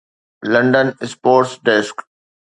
[0.51, 1.95] London sports desk